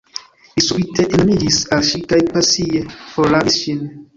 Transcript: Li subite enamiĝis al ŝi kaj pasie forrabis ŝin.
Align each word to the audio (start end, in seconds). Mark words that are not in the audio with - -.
Li 0.59 0.63
subite 0.67 1.05
enamiĝis 1.17 1.59
al 1.77 1.85
ŝi 1.91 2.01
kaj 2.13 2.21
pasie 2.33 2.85
forrabis 3.15 3.63
ŝin. 3.63 3.89